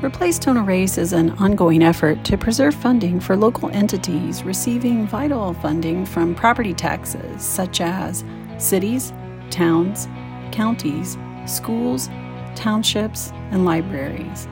[0.00, 5.54] Replace Don't Erase is an ongoing effort to preserve funding for local entities receiving vital
[5.54, 8.24] funding from property taxes such as
[8.58, 9.12] cities,
[9.50, 10.06] towns,
[10.52, 12.08] counties, schools,
[12.54, 14.46] townships, and libraries.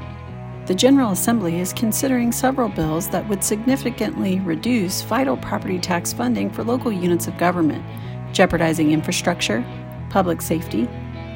[0.67, 6.51] The General Assembly is considering several bills that would significantly reduce vital property tax funding
[6.51, 7.85] for local units of government,
[8.33, 9.65] jeopardizing infrastructure,
[10.11, 10.89] public safety,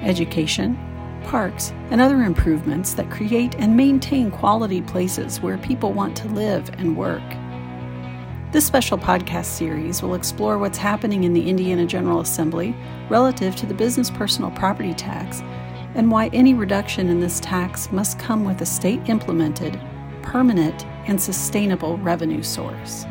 [0.03, 0.77] education,
[1.25, 6.71] parks, and other improvements that create and maintain quality places where people want to live
[6.79, 7.23] and work.
[8.53, 12.75] This special podcast series will explore what's happening in the Indiana General Assembly
[13.09, 15.41] relative to the business personal property tax
[15.95, 19.81] and why any reduction in this tax must come with a state implemented,
[20.23, 23.07] permanent, and sustainable revenue source.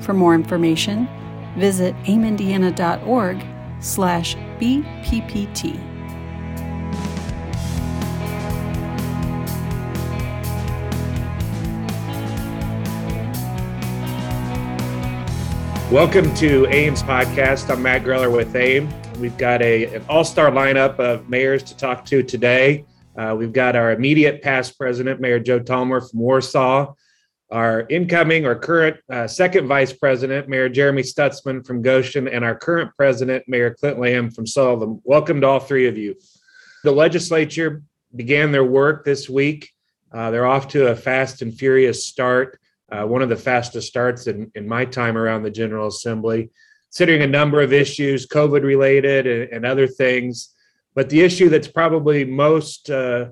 [0.00, 1.08] For more information,
[1.56, 3.42] visit aimindiana.org
[3.80, 5.91] slash BPPT.
[15.92, 17.68] Welcome to AIM's podcast.
[17.68, 18.88] I'm Matt Greller with AIM.
[19.20, 22.86] We've got a, an all star lineup of mayors to talk to today.
[23.14, 26.94] Uh, we've got our immediate past president, Mayor Joe Thallemer from Warsaw,
[27.50, 32.54] our incoming or current uh, second vice president, Mayor Jeremy Stutzman from Goshen, and our
[32.54, 34.98] current president, Mayor Clint Lamb from Sullivan.
[35.04, 36.14] Welcome to all three of you.
[36.84, 37.82] The legislature
[38.16, 39.70] began their work this week.
[40.10, 42.58] Uh, they're off to a fast and furious start
[42.92, 46.50] uh, one of the fastest starts in, in my time around the General Assembly,
[46.90, 50.50] considering a number of issues, COVID related and, and other things.
[50.94, 53.30] But the issue that's probably most uh,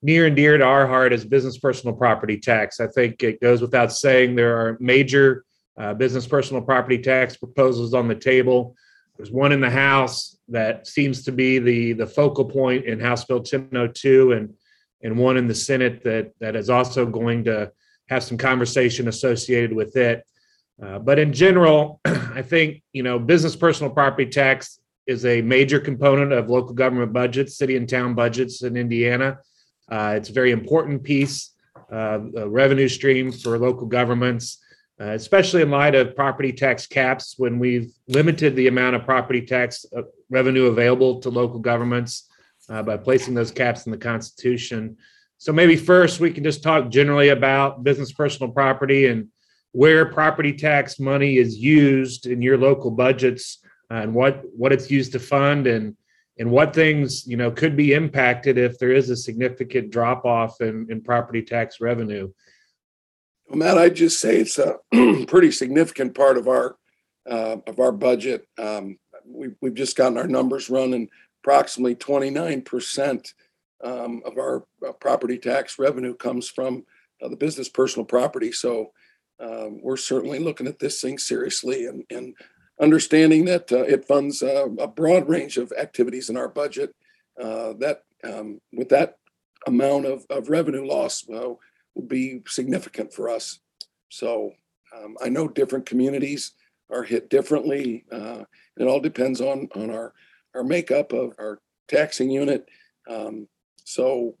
[0.00, 2.80] near and dear to our heart is business personal property tax.
[2.80, 5.44] I think it goes without saying there are major
[5.78, 8.74] uh, business personal property tax proposals on the table.
[9.18, 13.24] There's one in the House that seems to be the the focal point in House
[13.24, 14.54] Bill 1002, and
[15.02, 17.70] and one in the Senate that that is also going to
[18.12, 20.24] have some conversation associated with it.
[20.82, 25.80] Uh, but in general, I think you know business personal property tax is a major
[25.80, 29.38] component of local government budgets, city and town budgets in Indiana.
[29.90, 31.50] Uh, it's a very important piece,
[31.92, 34.58] uh, revenue stream for local governments,
[35.00, 37.34] uh, especially in light of property tax caps.
[37.36, 42.28] When we've limited the amount of property tax uh, revenue available to local governments
[42.68, 44.96] uh, by placing those caps in the Constitution,
[45.42, 49.26] so maybe first we can just talk generally about business personal property and
[49.72, 53.58] where property tax money is used in your local budgets
[53.90, 55.96] uh, and what what it's used to fund and
[56.38, 60.60] and what things you know could be impacted if there is a significant drop off
[60.60, 62.30] in, in property tax revenue.
[63.48, 64.76] Well, Matt, I'd just say it's a
[65.26, 66.76] pretty significant part of our
[67.28, 68.46] uh, of our budget.
[68.58, 71.08] Um, we've we've just gotten our numbers running.
[71.42, 73.34] Approximately 29 percent
[73.82, 76.84] um, of our uh, property tax revenue comes from
[77.22, 78.52] uh, the business personal property.
[78.52, 78.92] So
[79.40, 82.34] um, we're certainly looking at this thing seriously and, and
[82.80, 86.94] understanding that uh, it funds uh, a broad range of activities in our budget.
[87.40, 89.16] Uh, that um, with that
[89.66, 91.58] amount of, of revenue loss will
[92.06, 93.60] be significant for us.
[94.10, 94.52] So
[94.94, 96.52] um, I know different communities
[96.90, 98.04] are hit differently.
[98.12, 98.44] Uh,
[98.76, 100.12] it all depends on on our
[100.54, 102.68] our makeup of our taxing unit.
[103.08, 103.48] Um,
[103.84, 104.36] so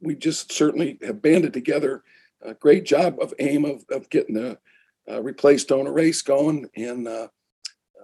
[0.00, 2.02] we just certainly have banded together
[2.42, 4.58] a great job of AIM of, of getting the
[5.10, 7.28] uh, replace don't erase going and uh,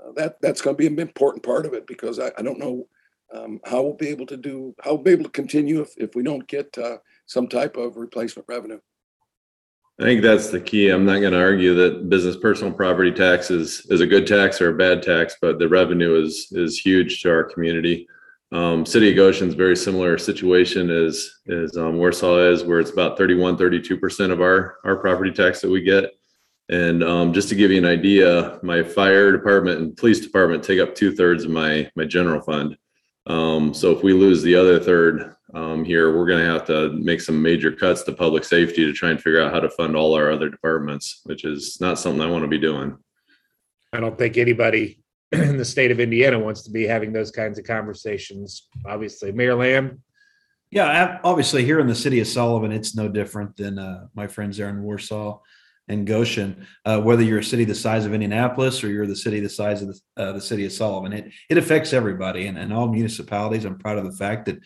[0.06, 2.58] uh, that that's going to be an important part of it because I, I don't
[2.58, 2.86] know
[3.34, 6.14] um, how we'll be able to do how we'll be able to continue if, if
[6.14, 8.80] we don't get uh, some type of replacement revenue.
[9.98, 10.90] I think that's the key.
[10.90, 14.60] I'm not going to argue that business personal property tax is, is a good tax
[14.60, 18.06] or a bad tax, but the revenue is is huge to our community.
[18.52, 23.18] Um, City of Goshen's very similar situation as as um, Warsaw is, where it's about
[23.18, 26.12] 31, 32 percent of our our property tax that we get.
[26.68, 30.80] And um, just to give you an idea, my fire department and police department take
[30.80, 32.76] up two thirds of my my general fund.
[33.26, 36.90] Um, so if we lose the other third um, here, we're going to have to
[36.90, 39.96] make some major cuts to public safety to try and figure out how to fund
[39.96, 42.96] all our other departments, which is not something I want to be doing.
[43.92, 45.00] I don't think anybody
[45.32, 48.68] the state of Indiana wants to be having those kinds of conversations.
[48.86, 50.02] Obviously, Mayor Lamb.
[50.70, 54.56] Yeah, obviously, here in the city of Sullivan, it's no different than uh, my friends
[54.56, 55.40] there in Warsaw
[55.88, 56.66] and Goshen.
[56.84, 59.82] Uh, whether you're a city the size of Indianapolis or you're the city the size
[59.82, 63.64] of the, uh, the city of Sullivan, it it affects everybody and, and all municipalities.
[63.64, 64.58] I'm proud of the fact that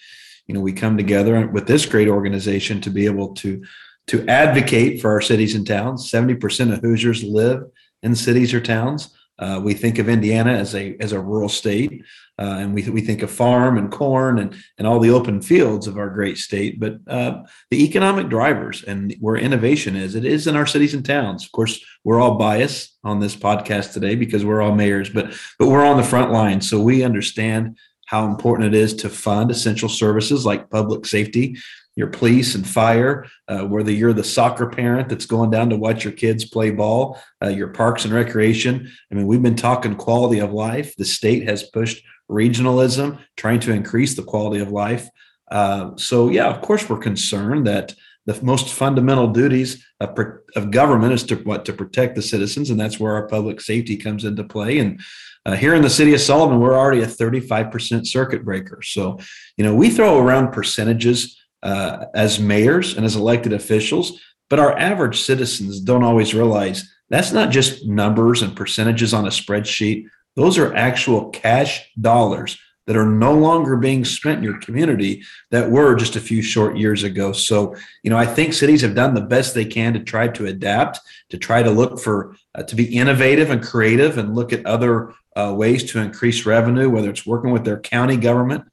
[0.47, 3.63] you know we come together with this great organization to be able to
[4.09, 6.11] to advocate for our cities and towns.
[6.11, 7.65] Seventy percent of Hoosiers live
[8.03, 9.15] in cities or towns.
[9.41, 12.05] Uh, we think of Indiana as a as a rural state,
[12.39, 15.87] uh, and we we think of farm and corn and and all the open fields
[15.87, 16.79] of our great state.
[16.79, 21.05] But uh, the economic drivers and where innovation is, it is in our cities and
[21.05, 21.45] towns.
[21.45, 25.69] Of course, we're all biased on this podcast today because we're all mayors, but but
[25.69, 27.79] we're on the front line, so we understand
[28.11, 31.57] how important it is to fund essential services like public safety
[31.97, 36.05] your police and fire, uh, whether you're the soccer parent that's going down to watch
[36.05, 38.91] your kids play ball, uh, your parks and recreation.
[39.11, 40.95] I mean, we've been talking quality of life.
[40.97, 45.09] The state has pushed regionalism, trying to increase the quality of life.
[45.51, 47.95] Uh, so, yeah, of course, we're concerned that
[48.27, 50.17] the most fundamental duties of,
[50.55, 53.97] of government is to what to protect the citizens, and that's where our public safety
[53.97, 54.79] comes into play.
[54.79, 55.01] And
[55.47, 58.81] uh, here in the city of Sullivan, we're already a 35% circuit breaker.
[58.83, 59.19] So,
[59.57, 64.77] you know, we throw around percentages uh, as mayors and as elected officials, but our
[64.79, 70.07] average citizens don't always realize that's not just numbers and percentages on a spreadsheet.
[70.37, 75.71] Those are actual cash dollars that are no longer being spent in your community that
[75.71, 77.33] were just a few short years ago.
[77.33, 80.47] So, you know, I think cities have done the best they can to try to
[80.47, 80.99] adapt,
[81.29, 85.15] to try to look for, uh, to be innovative and creative and look at other
[85.37, 88.65] uh, ways to increase revenue, whether it's working with their county government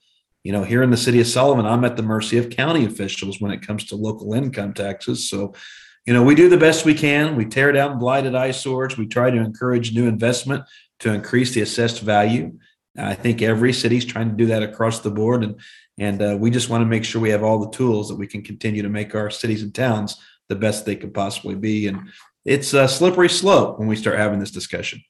[0.48, 3.42] you know, here in the city of Sullivan, I'm at the mercy of county officials
[3.42, 5.30] when it comes to local income taxes.
[5.30, 5.54] So,
[6.06, 7.36] you know, we do the best we can.
[7.36, 8.98] We tear down blighted eyesores.
[8.98, 10.64] We try to encourage new investment
[11.00, 12.58] to increase the assessed value.
[12.98, 15.60] I think every city's trying to do that across the board, and
[15.98, 18.26] and uh, we just want to make sure we have all the tools that we
[18.26, 20.16] can continue to make our cities and towns
[20.48, 21.88] the best they could possibly be.
[21.88, 22.08] And
[22.46, 25.02] it's a slippery slope when we start having this discussion.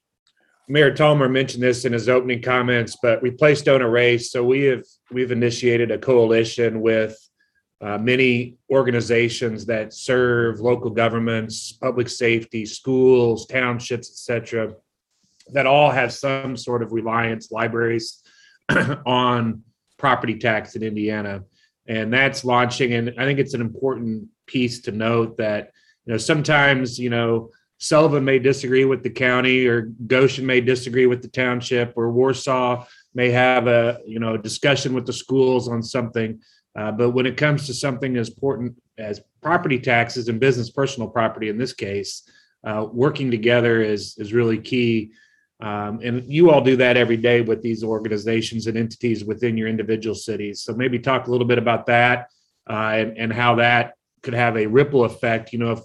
[0.68, 4.30] Mayor Thallemer mentioned this in his opening comments, but Replace Don't Erase.
[4.30, 7.16] So we have we've initiated a coalition with
[7.80, 14.74] uh, many organizations that serve local governments, public safety, schools, townships, etc.,
[15.52, 18.22] that all have some sort of reliance, libraries,
[19.06, 19.62] on
[19.96, 21.44] property tax in Indiana,
[21.86, 22.92] and that's launching.
[22.92, 25.72] And I think it's an important piece to note that
[26.04, 31.06] you know sometimes you know Sullivan may disagree with the county, or Goshen may disagree
[31.06, 32.84] with the township, or Warsaw
[33.14, 36.40] may have a you know discussion with the schools on something.
[36.76, 41.08] Uh, but when it comes to something as important as property taxes and business personal
[41.08, 42.28] property, in this case,
[42.64, 45.12] uh, working together is is really key.
[45.60, 49.66] Um, and you all do that every day with these organizations and entities within your
[49.66, 50.62] individual cities.
[50.62, 52.28] So maybe talk a little bit about that
[52.70, 55.52] uh, and, and how that could have a ripple effect.
[55.52, 55.80] You know, if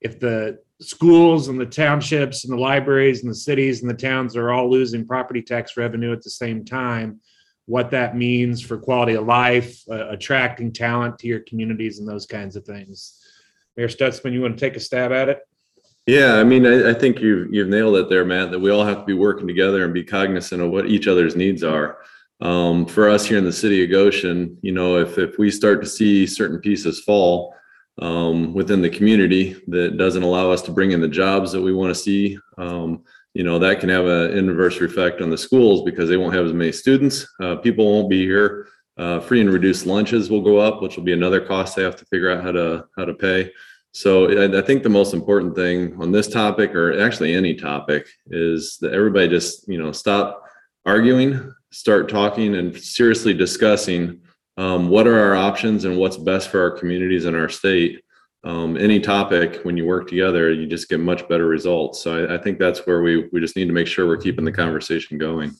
[0.00, 4.36] if the schools and the townships and the libraries and the cities and the towns
[4.36, 7.20] are all losing property tax revenue at the same time.
[7.66, 12.26] What that means for quality of life uh, attracting talent to your communities and those
[12.26, 13.20] kinds of things.
[13.76, 15.40] Mayor stutzman you want to take a stab at it?
[16.06, 18.84] Yeah i mean I, I think you've you've nailed it there matt that we all
[18.84, 21.98] have to be working together and be cognizant of what each other's needs are.
[22.40, 25.80] Um, for us here in the city of goshen you know if if we start
[25.82, 27.54] to see certain pieces fall
[28.00, 31.72] um, within the community that doesn't allow us to bring in the jobs that we
[31.72, 32.38] want to see.
[32.58, 33.04] Um,
[33.34, 36.46] you know, that can have an inverse effect on the schools because they won't have
[36.46, 37.26] as many students.
[37.40, 38.68] Uh, people won't be here.
[38.96, 41.96] Uh, free and reduced lunches will go up, which will be another cost they have
[41.96, 43.50] to figure out how to how to pay.
[43.90, 48.06] So I, I think the most important thing on this topic, or actually any topic,
[48.26, 50.44] is that everybody just you know stop
[50.86, 54.20] arguing, start talking, and seriously discussing
[54.56, 58.02] um, what are our options and what's best for our communities and our state.
[58.44, 62.02] Um, any topic, when you work together, you just get much better results.
[62.02, 64.44] So I, I think that's where we we just need to make sure we're keeping
[64.44, 65.52] the conversation going.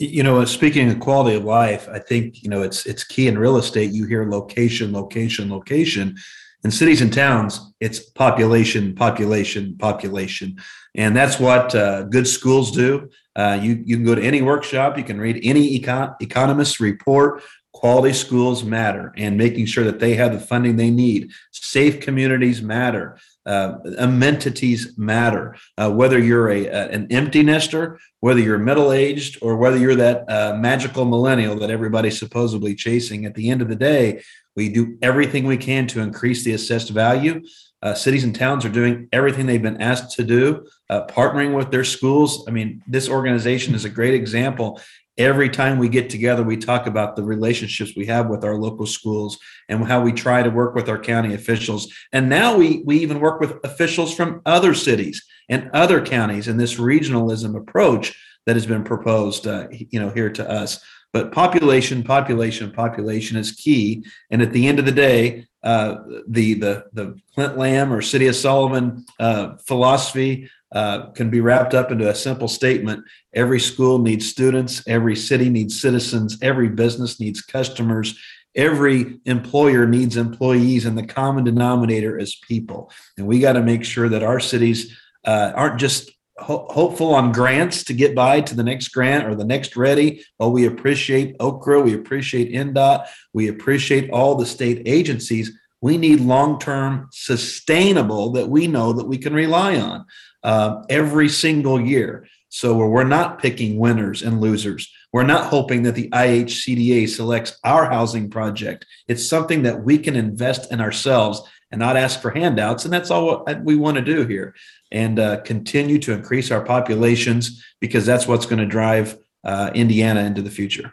[0.00, 3.38] You know, speaking of quality of life, I think you know it's it's key in
[3.38, 3.92] real estate.
[3.92, 6.16] You hear location, location, location.
[6.64, 10.58] In cities and towns, it's population, population, population,
[10.96, 13.08] and that's what uh, good schools do.
[13.38, 17.42] Uh, you, you can go to any workshop, you can read any econ- economist report.
[17.74, 21.30] Quality schools matter and making sure that they have the funding they need.
[21.52, 23.18] Safe communities matter.
[23.46, 25.54] Uh, amenities matter.
[25.76, 29.94] Uh, whether you're a, a, an empty nester, whether you're middle aged, or whether you're
[29.94, 34.22] that uh, magical millennial that everybody's supposedly chasing, at the end of the day,
[34.56, 37.40] we do everything we can to increase the assessed value.
[37.80, 41.70] Uh, cities and towns are doing everything they've been asked to do, uh, partnering with
[41.70, 42.44] their schools.
[42.48, 44.80] I mean, this organization is a great example.
[45.16, 48.86] Every time we get together, we talk about the relationships we have with our local
[48.86, 51.92] schools and how we try to work with our county officials.
[52.12, 56.56] And now we, we even work with officials from other cities and other counties in
[56.56, 58.16] this regionalism approach
[58.46, 60.80] that has been proposed, uh, you know, here to us.
[61.12, 64.04] But population, population, population is key.
[64.30, 65.96] And at the end of the day, uh,
[66.28, 71.74] the the the Clint Lamb or City of Sullivan uh, philosophy uh, can be wrapped
[71.74, 77.20] up into a simple statement every school needs students, every city needs citizens, every business
[77.20, 78.18] needs customers,
[78.54, 82.90] every employer needs employees, and the common denominator is people.
[83.16, 87.32] And we got to make sure that our cities uh, aren't just ho- hopeful on
[87.32, 90.22] grants to get by to the next grant or the next READI.
[90.40, 95.52] Oh, we appreciate OCRA, we appreciate INDOT, we appreciate all the state agencies.
[95.80, 100.04] We need long-term sustainable that we know that we can rely on
[100.42, 102.26] uh, every single year.
[102.48, 104.90] So we're not picking winners and losers.
[105.12, 108.86] We're not hoping that the IHCDA selects our housing project.
[109.06, 112.84] It's something that we can invest in ourselves and not ask for handouts.
[112.84, 114.54] And that's all we want to do here
[114.90, 120.22] and uh, continue to increase our populations because that's what's going to drive uh, Indiana
[120.22, 120.92] into the future.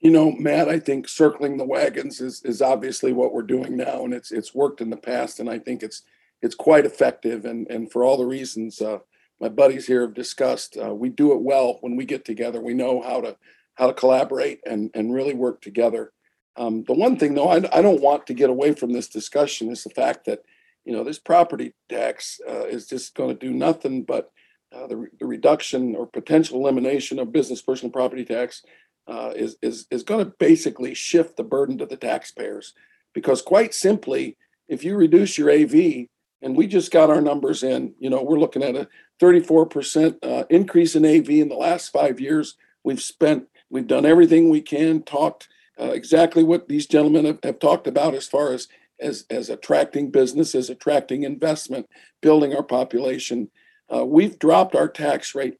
[0.00, 4.04] You know, Matt, I think circling the wagons is is obviously what we're doing now,
[4.04, 6.02] and it's it's worked in the past, and I think it's
[6.40, 7.44] it's quite effective.
[7.44, 8.98] And and for all the reasons uh,
[9.40, 12.60] my buddies here have discussed, uh, we do it well when we get together.
[12.60, 13.36] We know how to
[13.74, 16.12] how to collaborate and and really work together.
[16.56, 19.70] Um, the one thing, though, I, I don't want to get away from this discussion
[19.70, 20.42] is the fact that
[20.84, 24.32] you know, this property tax uh, is just going to do nothing but
[24.72, 28.62] uh, the, the, reduction or potential elimination of business personal property tax
[29.10, 32.74] uh, is, is, is going to basically shift the burden to the taxpayers.
[33.12, 34.36] Because quite simply,
[34.68, 36.06] if you reduce your AV,
[36.42, 38.88] and we just got our numbers in, you know, we're looking at a
[39.20, 42.56] 34% uh, increase in AV in the last five years.
[42.84, 45.48] We've spent, we've done everything we can, talked
[45.78, 48.68] uh, exactly what these gentlemen have, have talked about as far as
[49.00, 51.88] as, as attracting business, as attracting investment,
[52.20, 53.50] building our population.
[53.92, 55.58] Uh, we've dropped our tax rate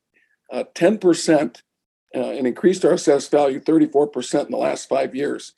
[0.53, 1.63] uh, 10%
[2.15, 5.55] uh, and increased our assessed value 34% in the last five years.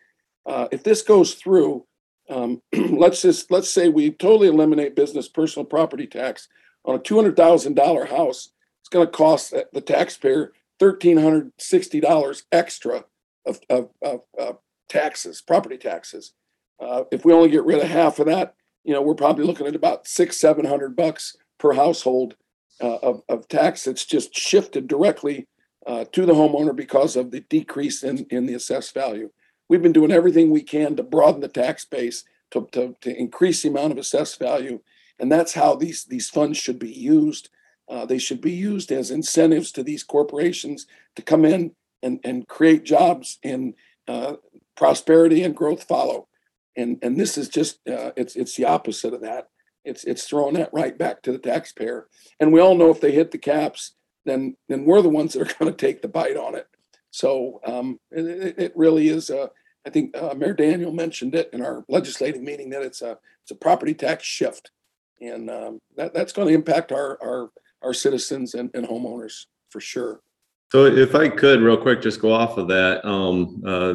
[0.46, 1.86] Uh, if this goes through,
[2.30, 6.48] um, let's just let's say we totally eliminate business personal property tax
[6.84, 8.50] on a $200,000 house.
[8.80, 13.04] It's going to cost the taxpayer $1,360 extra
[13.46, 16.32] of, of, of, of taxes, property taxes.
[16.80, 18.54] Uh, if we only get rid of half of that,
[18.84, 22.34] you know, we're probably looking at about six, seven hundred bucks per household
[22.80, 25.46] uh, of, of tax that's just shifted directly
[25.86, 29.30] uh, to the homeowner because of the decrease in, in the assessed value.
[29.68, 33.62] We've been doing everything we can to broaden the tax base to, to, to increase
[33.62, 34.80] the amount of assessed value.
[35.18, 37.48] And that's how these, these funds should be used.
[37.88, 40.86] Uh, they should be used as incentives to these corporations
[41.16, 41.72] to come in
[42.02, 43.74] and, and create jobs and
[44.08, 44.34] uh,
[44.76, 46.28] prosperity and growth follow
[46.76, 49.48] and and this is just uh, it's it's the opposite of that.
[49.84, 52.08] It's it's throwing that right back to the taxpayer.
[52.40, 53.92] And we all know if they hit the caps,
[54.24, 56.66] then then we're the ones that are going to take the bite on it.
[57.10, 59.30] So um, it, it really is.
[59.30, 59.50] A,
[59.86, 63.50] I think uh, Mayor Daniel mentioned it in our legislative meeting that it's a it's
[63.50, 64.70] a property tax shift,
[65.20, 67.50] and um, that that's going to impact our our
[67.82, 70.20] our citizens and, and homeowners for sure.
[70.70, 73.94] So if I could real quick, just go off of that, um, uh,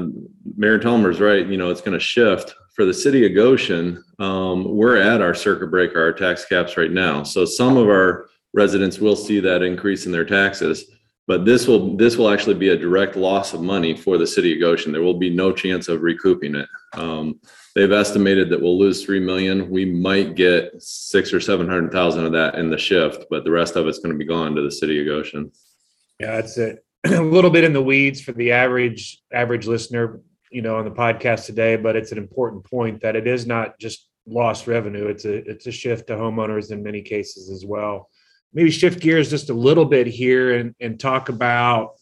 [0.55, 4.03] Mayor Thallemer's right, you know, it's going to shift for the city of Goshen.
[4.19, 7.23] Um, we're at our circuit breaker, our tax caps right now.
[7.23, 10.85] So some of our residents will see that increase in their taxes,
[11.27, 14.53] but this will, this will actually be a direct loss of money for the city
[14.53, 14.91] of Goshen.
[14.91, 16.67] There will be no chance of recouping it.
[16.93, 17.39] Um,
[17.75, 19.69] they've estimated that we'll lose 3 million.
[19.69, 23.87] We might get six or 700,000 of that in the shift, but the rest of
[23.87, 25.51] it's going to be gone to the city of Goshen.
[26.19, 30.21] Yeah, it's a, a little bit in the weeds for the average average listener,
[30.51, 33.77] you know, on the podcast today, but it's an important point that it is not
[33.79, 35.07] just lost revenue.
[35.07, 38.09] It's a it's a shift to homeowners in many cases as well.
[38.53, 41.95] Maybe shift gears just a little bit here and, and talk about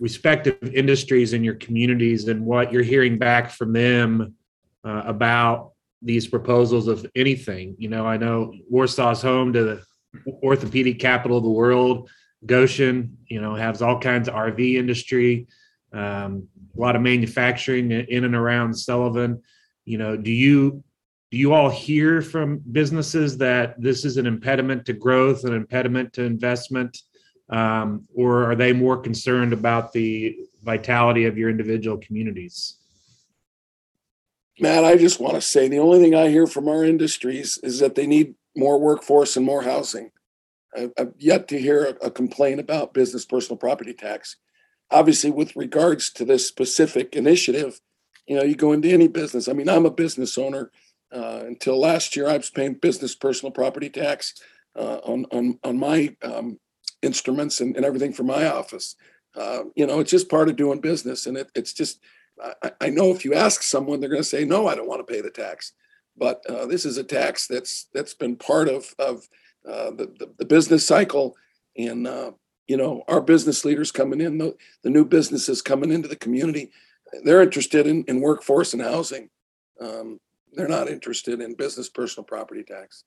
[0.00, 4.34] respective industries in your communities and what you're hearing back from them
[4.84, 7.76] uh, about these proposals of anything.
[7.78, 9.84] You know, I know Warsaw's home to the
[10.42, 12.10] orthopedic capital of the world.
[12.44, 15.46] Goshen, you know, has all kinds of RV industry,
[15.92, 19.42] um, a lot of manufacturing in and around Sullivan.
[19.84, 20.82] You know, do you
[21.32, 26.12] do you all hear from businesses that this is an impediment to growth, an impediment
[26.12, 26.98] to investment,
[27.48, 32.76] um, or are they more concerned about the vitality of your individual communities?
[34.60, 37.78] Matt, I just want to say the only thing I hear from our industries is
[37.78, 40.10] that they need more workforce and more housing.
[40.76, 44.36] I've yet to hear a, complaint about business personal property tax.
[44.90, 47.80] Obviously, with regards to this specific initiative,
[48.26, 49.48] you know, you go into any business.
[49.48, 50.70] I mean, I'm a business owner.
[51.12, 54.34] Uh, until last year, I was paying business personal property tax
[54.76, 56.58] uh, on, on on my um,
[57.02, 58.96] instruments and, and everything for my office.
[59.34, 62.00] Uh, you know, it's just part of doing business, and it, it's just.
[62.62, 65.06] I, I, know if you ask someone, they're going to say, "No, I don't want
[65.06, 65.74] to pay the tax."
[66.16, 69.28] But uh, this is a tax that's that's been part of of
[69.68, 71.36] uh, the, the, the business cycle,
[71.76, 72.32] and uh,
[72.66, 76.70] you know our business leaders coming in, the, the new businesses coming into the community.
[77.24, 79.28] They're interested in, in workforce and housing.
[79.80, 80.18] Um,
[80.52, 83.04] they're not interested in business personal property tax.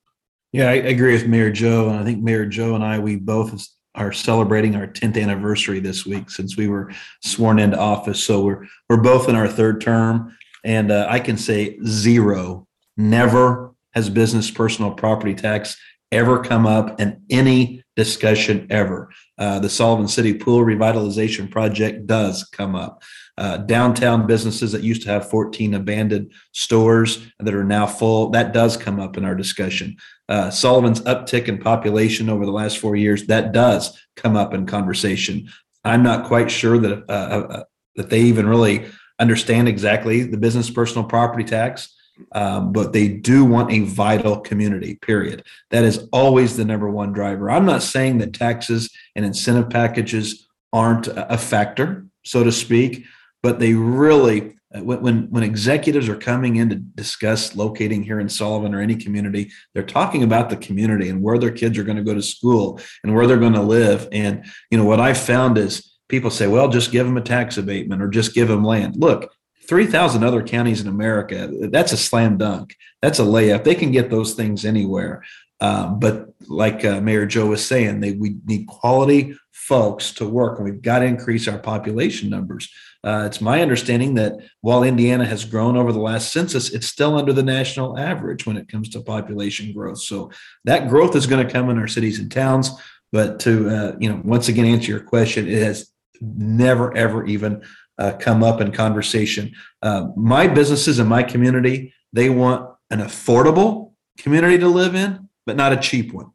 [0.52, 3.68] Yeah, I agree with Mayor Joe, and I think Mayor Joe and I we both
[3.96, 6.92] are celebrating our 10th anniversary this week since we were
[7.24, 8.24] sworn into office.
[8.24, 13.74] So we're we're both in our third term, and uh, I can say zero, never
[13.94, 15.78] has business personal property tax
[16.12, 19.10] ever come up in any discussion ever.
[19.38, 23.04] Uh, the Sullivan City Pool Revitalization Project does come up.
[23.38, 28.54] Uh, downtown businesses that used to have 14 abandoned stores that are now full, that
[28.54, 29.98] does come up in our discussion.
[30.30, 34.66] Uh, Sullivan's uptick in population over the last four years, that does come up in
[34.66, 35.50] conversation.
[35.84, 37.64] I'm not quite sure that uh, uh, uh,
[37.96, 38.86] that they even really
[39.20, 41.94] understand exactly the business personal property tax.
[42.32, 45.44] Um, but they do want a vital community, period.
[45.72, 47.52] That is always the number one driver.
[47.52, 53.06] I'm not saying that taxes and incentive packages aren't a factor, so to speak,
[53.46, 58.28] but they really, uh, when, when executives are coming in to discuss locating here in
[58.28, 61.96] Sullivan or any community, they're talking about the community and where their kids are going
[61.98, 64.08] to go to school and where they're going to live.
[64.12, 67.60] And, you know, what I found is people say, well, just give them a tax
[67.60, 68.96] abatement or just give them land.
[68.98, 69.32] Look,
[69.70, 72.76] 3,000 other counties in America, that's a slam dunk.
[73.04, 73.64] That's a layup.
[73.64, 75.24] They can get those things anywhere.
[75.62, 80.60] Um, but like uh, Mayor Joe was saying, they, we need quality folks to work,
[80.60, 82.70] and we've got to increase our population numbers.
[83.06, 87.16] Uh, it's my understanding that while Indiana has grown over the last census, it's still
[87.16, 90.00] under the national average when it comes to population growth.
[90.00, 90.32] So
[90.64, 92.72] that growth is going to come in our cities and towns.
[93.12, 97.64] But to uh, you know, once again, answer your question, it has never ever even
[97.98, 99.54] uh, come up in conversation.
[99.82, 105.56] Uh, my businesses and my community, they want an affordable community to live in, but
[105.56, 106.32] not a cheap one.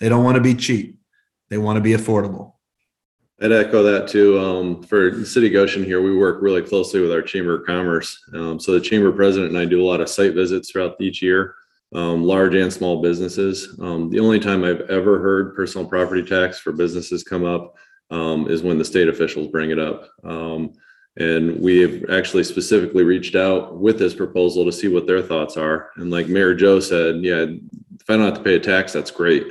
[0.00, 0.98] They don't want to be cheap.
[1.48, 2.53] They want to be affordable.
[3.44, 4.38] I'd echo that too.
[4.40, 7.66] Um, for the City of Goshen here, we work really closely with our Chamber of
[7.66, 8.18] Commerce.
[8.32, 11.20] Um, so the Chamber President and I do a lot of site visits throughout each
[11.20, 11.54] year,
[11.94, 13.78] um, large and small businesses.
[13.82, 17.76] Um, the only time I've ever heard personal property tax for businesses come up
[18.10, 20.08] um, is when the state officials bring it up.
[20.24, 20.72] Um,
[21.18, 25.58] and we have actually specifically reached out with this proposal to see what their thoughts
[25.58, 25.90] are.
[25.96, 29.10] And like Mayor Joe said, yeah, if I don't have to pay a tax, that's
[29.10, 29.44] great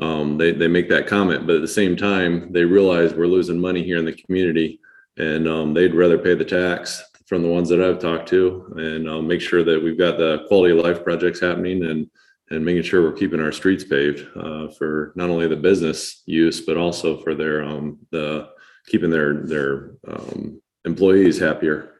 [0.00, 3.58] um, they, they make that comment, but at the same time, they realize we're losing
[3.58, 4.80] money here in the community
[5.16, 9.08] and um, they'd rather pay the tax from the ones that I've talked to and
[9.08, 12.08] um, make sure that we've got the quality of life projects happening and
[12.48, 16.60] and making sure we're keeping our streets paved uh, for not only the business use
[16.60, 18.48] but also for their um, the
[18.86, 21.94] keeping their their um, employees happier.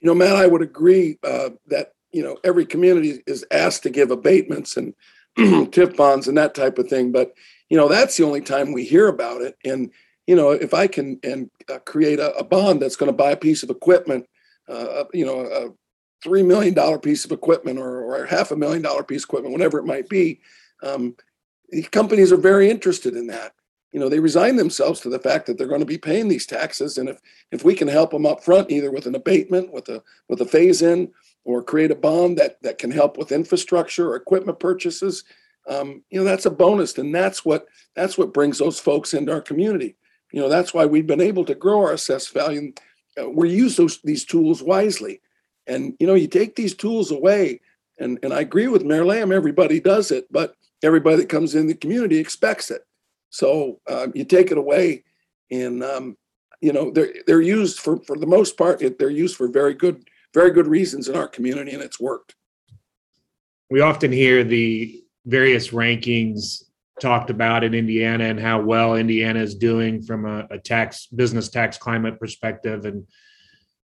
[0.00, 3.90] You know, Matt, I would agree uh, that you know every community is asked to
[3.90, 4.94] give abatements and
[5.38, 7.12] TIF bonds and that type of thing.
[7.12, 7.34] But
[7.68, 9.56] you know, that's the only time we hear about it.
[9.64, 9.90] And
[10.26, 13.32] you know, if I can and uh, create a, a, bond that's going to buy
[13.32, 14.26] a piece of equipment,
[14.68, 15.70] uh, you know, a
[16.22, 19.52] three million dollar piece of equipment or, or half a million dollar piece of equipment,
[19.52, 20.40] whatever it might be,
[20.82, 21.16] um,
[21.90, 23.54] companies are very interested in that.
[23.92, 26.46] You know, they resign themselves to the fact that they're going to be paying these
[26.46, 29.88] taxes, and if if we can help them up front, either with an abatement, with
[29.88, 31.10] a with a phase in,
[31.44, 35.24] or create a bond that that can help with infrastructure or equipment purchases
[35.68, 39.32] um, you know that's a bonus and that's what that's what brings those folks into
[39.32, 39.96] our community.
[40.32, 42.72] You know that's why we've been able to grow our assessed value
[43.20, 45.20] uh, we use those these tools wisely.
[45.66, 47.60] And you know you take these tools away
[47.98, 51.66] and and i agree with mayor lamb everybody does it but everybody that comes in
[51.66, 52.82] the community expects it.
[53.28, 55.04] So uh, you take it away
[55.50, 56.16] and um,
[56.60, 60.08] you know they're they're used for for the most part they're used for very good
[60.34, 62.34] very good reasons in our community, and it's worked.
[63.70, 66.64] We often hear the various rankings
[67.00, 71.48] talked about in Indiana and how well Indiana is doing from a, a tax business
[71.48, 72.84] tax climate perspective.
[72.84, 73.06] And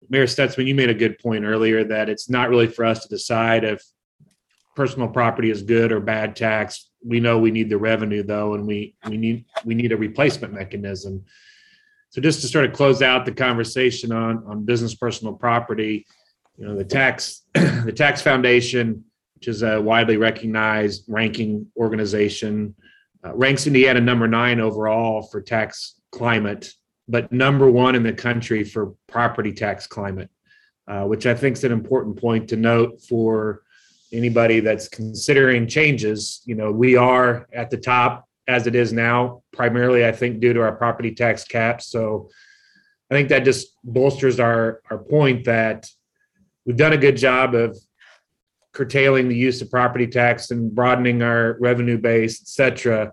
[0.09, 3.09] Mayor Stutzman, you made a good point earlier that it's not really for us to
[3.09, 3.83] decide if
[4.75, 6.89] personal property is good or bad tax.
[7.03, 10.53] We know we need the revenue though, and we we need we need a replacement
[10.53, 11.25] mechanism.
[12.09, 16.05] So just to sort of close out the conversation on on business personal property,
[16.61, 19.03] you know the tax the tax foundation
[19.35, 22.75] which is a widely recognized ranking organization
[23.25, 26.71] uh, ranks indiana number nine overall for tax climate
[27.07, 30.29] but number one in the country for property tax climate
[30.87, 33.63] uh, which i think is an important point to note for
[34.13, 36.41] anybody that's considering changes.
[36.45, 40.53] You know we are at the top as it is now primarily i think due
[40.53, 42.29] to our property tax caps so
[43.09, 45.87] i think that just bolsters our our point that
[46.65, 47.77] we've done a good job of
[48.73, 53.11] curtailing the use of property tax and broadening our revenue base, et cetera.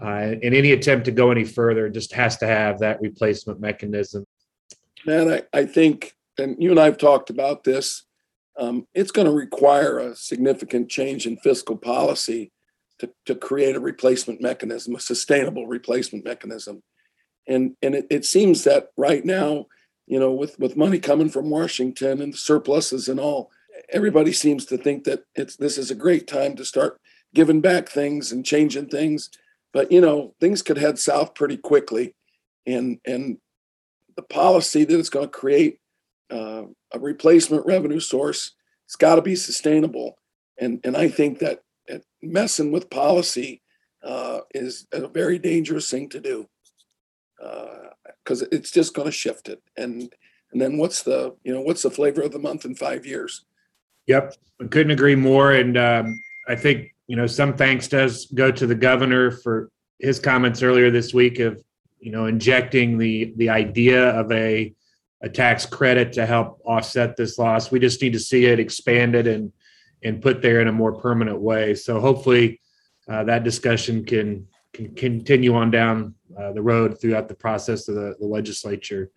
[0.00, 3.60] Uh, and any attempt to go any further it just has to have that replacement
[3.60, 4.24] mechanism.
[5.04, 8.04] Man, I, I think, and you and I have talked about this,
[8.58, 12.52] um, it's going to require a significant change in fiscal policy
[12.98, 16.82] to, to create a replacement mechanism, a sustainable replacement mechanism.
[17.48, 19.66] And, and it, it seems that right now,
[20.06, 23.50] you know, with, with money coming from Washington and surpluses and all,
[23.92, 27.00] everybody seems to think that it's this is a great time to start
[27.34, 29.30] giving back things and changing things.
[29.72, 32.14] But you know, things could head south pretty quickly,
[32.66, 33.38] and and
[34.16, 35.78] the policy that it's going to create
[36.30, 38.52] uh, a replacement revenue source,
[38.86, 40.18] it's got to be sustainable.
[40.58, 41.62] And and I think that,
[42.22, 43.62] messing with policy
[44.02, 46.48] uh, is a very dangerous thing to do
[48.24, 49.62] because it's just going to shift it.
[49.76, 50.12] And
[50.52, 53.44] and then what's the you know what's the flavor of the month in five years?
[54.06, 55.52] Yep, I couldn't agree more.
[55.52, 60.18] And um, I think you know some thanks does go to the governor for his
[60.18, 61.62] comments earlier this week of
[62.00, 64.74] you know injecting the the idea of a
[65.22, 67.70] a tax credit to help offset this loss.
[67.70, 69.52] We just need to see it expanded and
[70.02, 71.74] and put there in a more permanent way.
[71.74, 72.60] So hopefully
[73.08, 77.94] uh, that discussion can can continue on down uh, the road throughout the process of
[77.94, 79.10] the, the legislature.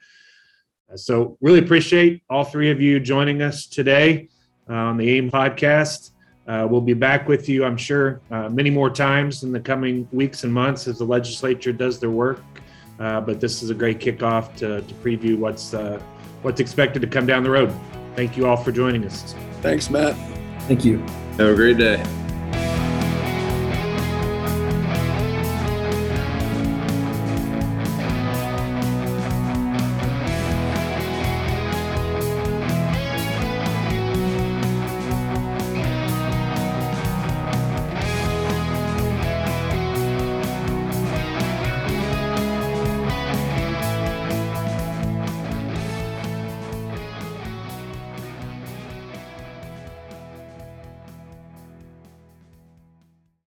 [0.91, 4.29] Uh, so really appreciate all three of you joining us today.
[4.69, 6.11] Uh, on the AIM podcast.
[6.47, 10.07] Uh, we'll be back with you, I'm sure, uh, many more times in the coming
[10.13, 12.41] weeks and months as the legislature does their work.
[12.97, 15.73] but this is a great kickoff to, to preview what's
[16.43, 17.73] what's expected to come down the road.
[18.15, 19.35] Thank you all for joining us.
[19.61, 20.15] Thanks, Matt.
[20.61, 20.99] Thank you.
[21.37, 22.22] Have a great day.